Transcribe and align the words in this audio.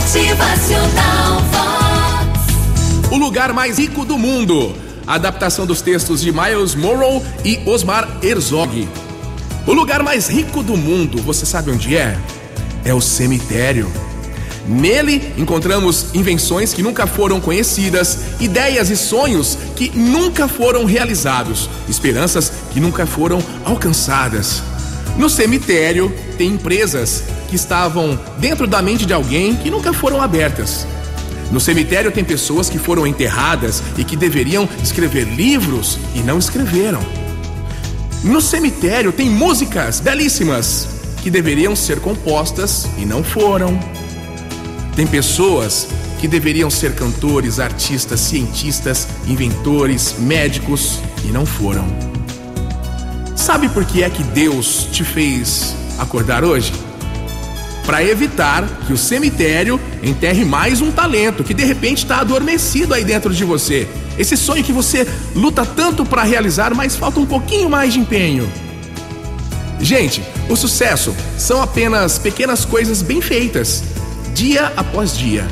Motivacional 0.00 1.42
Vox. 1.52 3.10
O 3.12 3.18
lugar 3.18 3.52
mais 3.52 3.78
rico 3.78 4.02
do 4.02 4.16
mundo. 4.16 4.74
Adaptação 5.06 5.66
dos 5.66 5.82
textos 5.82 6.22
de 6.22 6.32
Miles 6.32 6.74
Morrow 6.74 7.22
e 7.44 7.60
Osmar 7.66 8.08
Herzog. 8.22 8.88
O 9.66 9.72
lugar 9.74 10.02
mais 10.02 10.26
rico 10.26 10.62
do 10.62 10.74
mundo, 10.74 11.18
você 11.18 11.44
sabe 11.44 11.70
onde 11.70 11.96
é? 11.96 12.18
É 12.82 12.94
o 12.94 13.00
cemitério. 13.00 13.92
Nele 14.66 15.34
encontramos 15.36 16.06
invenções 16.14 16.72
que 16.72 16.82
nunca 16.82 17.06
foram 17.06 17.38
conhecidas, 17.38 18.40
ideias 18.40 18.88
e 18.88 18.96
sonhos 18.96 19.58
que 19.76 19.90
nunca 19.94 20.48
foram 20.48 20.86
realizados, 20.86 21.68
esperanças 21.88 22.50
que 22.72 22.80
nunca 22.80 23.04
foram 23.04 23.42
alcançadas. 23.66 24.62
No 25.18 25.28
cemitério 25.28 26.10
tem 26.38 26.48
empresas 26.48 27.22
que 27.50 27.56
estavam 27.56 28.18
dentro 28.38 28.66
da 28.66 28.80
mente 28.80 29.04
de 29.04 29.12
alguém 29.12 29.56
que 29.56 29.70
nunca 29.70 29.92
foram 29.92 30.22
abertas. 30.22 30.86
No 31.50 31.58
cemitério 31.58 32.12
tem 32.12 32.24
pessoas 32.24 32.70
que 32.70 32.78
foram 32.78 33.04
enterradas 33.04 33.82
e 33.98 34.04
que 34.04 34.16
deveriam 34.16 34.68
escrever 34.82 35.24
livros 35.24 35.98
e 36.14 36.20
não 36.20 36.38
escreveram. 36.38 37.00
No 38.22 38.40
cemitério 38.40 39.10
tem 39.10 39.28
músicas 39.28 39.98
belíssimas 39.98 40.88
que 41.22 41.30
deveriam 41.30 41.74
ser 41.74 42.00
compostas 42.00 42.86
e 42.96 43.04
não 43.04 43.24
foram. 43.24 43.78
Tem 44.94 45.06
pessoas 45.06 45.88
que 46.20 46.28
deveriam 46.28 46.70
ser 46.70 46.94
cantores, 46.94 47.58
artistas, 47.58 48.20
cientistas, 48.20 49.08
inventores, 49.26 50.14
médicos 50.18 51.00
e 51.24 51.28
não 51.28 51.44
foram. 51.44 51.84
Sabe 53.34 53.68
por 53.70 53.84
que 53.84 54.02
é 54.04 54.10
que 54.10 54.22
Deus 54.22 54.86
te 54.92 55.02
fez 55.02 55.74
acordar 55.98 56.44
hoje? 56.44 56.89
Para 57.90 58.04
evitar 58.04 58.64
que 58.86 58.92
o 58.92 58.96
cemitério 58.96 59.80
enterre 60.00 60.44
mais 60.44 60.80
um 60.80 60.92
talento 60.92 61.42
que 61.42 61.52
de 61.52 61.64
repente 61.64 62.04
está 62.04 62.20
adormecido 62.20 62.94
aí 62.94 63.02
dentro 63.02 63.34
de 63.34 63.42
você. 63.42 63.88
Esse 64.16 64.36
sonho 64.36 64.62
que 64.62 64.72
você 64.72 65.04
luta 65.34 65.66
tanto 65.66 66.06
para 66.06 66.22
realizar, 66.22 66.72
mas 66.72 66.94
falta 66.94 67.18
um 67.18 67.26
pouquinho 67.26 67.68
mais 67.68 67.92
de 67.92 67.98
empenho. 67.98 68.48
Gente, 69.80 70.22
o 70.48 70.54
sucesso 70.54 71.12
são 71.36 71.60
apenas 71.60 72.16
pequenas 72.16 72.64
coisas 72.64 73.02
bem 73.02 73.20
feitas, 73.20 73.82
dia 74.36 74.72
após 74.76 75.18
dia. 75.18 75.44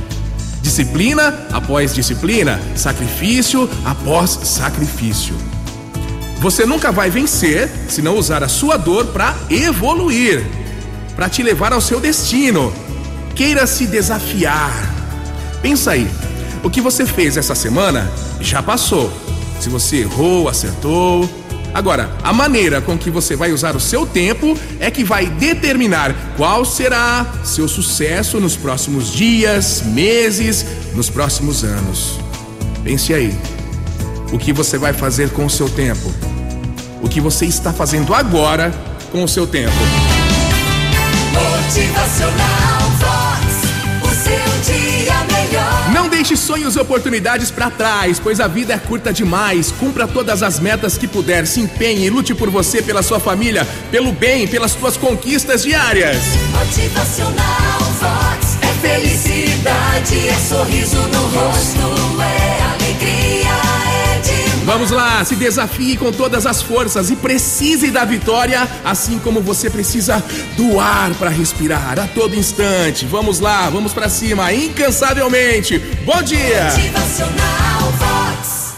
Disciplina 0.63 1.35
após 1.53 1.93
disciplina, 1.93 2.61
sacrifício 2.77 3.69
após 3.85 4.31
sacrifício. 4.45 5.35
Você 6.39 6.65
nunca 6.65 6.93
vai 6.93 7.11
vencer 7.11 7.69
se 7.89 8.01
não 8.01 8.17
usar 8.17 8.45
a 8.45 8.49
sua 8.49 8.77
dor 8.77 9.07
para 9.07 9.35
evoluir, 9.51 10.47
para 11.19 11.29
te 11.29 11.43
levar 11.43 11.73
ao 11.73 11.81
seu 11.81 11.99
destino. 11.99 12.73
Queira 13.35 13.67
se 13.67 13.89
desafiar. 13.89 14.73
Pensa 15.61 15.91
aí, 15.91 16.09
o 16.63 16.71
que 16.71 16.81
você 16.81 17.05
fez 17.05 17.37
essa 17.37 17.57
semana 17.57 18.09
já 18.41 18.63
passou. 18.63 19.13
Se 19.59 19.69
você 19.69 19.97
errou, 19.97 20.49
acertou. 20.49 21.29
Agora, 21.75 22.09
a 22.23 22.33
maneira 22.33 22.81
com 22.81 22.97
que 22.97 23.11
você 23.11 23.35
vai 23.35 23.51
usar 23.51 23.75
o 23.75 23.81
seu 23.81 24.07
tempo 24.07 24.57
é 24.79 24.93
que 24.93 25.03
vai 25.03 25.27
determinar 25.27 26.15
qual 26.37 26.65
será 26.65 27.27
seu 27.43 27.67
sucesso 27.67 28.39
nos 28.39 28.57
próximos 28.57 29.13
dias, 29.13 29.83
meses, 29.87 30.65
nos 30.95 31.11
próximos 31.11 31.65
anos. 31.65 32.21
Pense 32.85 33.13
aí. 33.13 33.37
O 34.33 34.39
que 34.39 34.53
você 34.53 34.79
vai 34.79 34.93
fazer 34.93 35.31
com 35.31 35.45
o 35.47 35.51
seu 35.51 35.69
tempo? 35.69 36.15
O 37.03 37.09
que 37.09 37.21
você 37.21 37.45
está 37.45 37.73
fazendo 37.73 38.15
agora 38.15 38.73
com 39.11 39.25
o 39.25 39.29
seu 39.29 39.49
tempo? 39.49 39.75
Motivacional 41.39 42.81
Vox. 42.99 43.69
O 44.03 44.09
seu 44.09 44.75
dia 44.75 45.15
melhor. 45.33 45.93
Não 45.93 46.09
deixe 46.09 46.37
sonhos 46.37 46.75
e 46.75 46.81
oportunidades 46.81 47.51
para 47.51 47.71
trás, 47.71 48.19
pois 48.19 48.41
a 48.41 48.49
vida 48.49 48.75
é 48.75 48.79
curta 48.79 49.13
demais. 49.13 49.71
Cumpra 49.71 50.09
todas 50.09 50.43
as 50.43 50.59
metas 50.59 50.99
que 50.99 51.07
puder, 51.07 51.47
se 51.47 51.61
empenhe 51.61 52.07
e 52.07 52.11
lute 52.11 52.35
por 52.35 52.51
você, 52.51 52.83
pela 52.83 53.03
sua 53.03 53.21
família, 53.21 53.67
pelo 53.91 54.13
bem, 54.13 54.49
pelas 54.49 54.73
suas 54.73 54.97
conquistas 54.97 55.63
diárias. 55.63 56.19
Motivacional 56.53 57.81
Vox. 58.01 58.59
É 58.63 58.73
felicidade, 58.81 60.29
é 60.29 60.35
sorriso 60.35 60.97
no 60.97 61.23
rosto, 61.29 62.23
é. 62.23 62.48
Vamos 64.89 65.05
lá, 65.05 65.23
se 65.23 65.37
desafie 65.37 65.99
com 65.99 66.11
todas 66.11 66.47
as 66.47 66.63
forças 66.63 67.11
e 67.11 67.17
precise 67.17 67.91
da 67.91 68.07
vitória, 68.07 68.67
assim 68.83 69.19
como 69.19 69.43
você 69.43 69.69
precisa 69.69 70.25
do 70.57 70.81
ar 70.81 71.13
para 71.17 71.29
respirar 71.29 71.99
a 71.99 72.07
todo 72.07 72.35
instante. 72.35 73.05
Vamos 73.05 73.39
lá, 73.39 73.69
vamos 73.69 73.93
para 73.93 74.09
cima, 74.09 74.51
incansavelmente. 74.51 75.79
Bom 76.07 76.23
dia! 76.23 76.71
Motivacional 76.73 77.78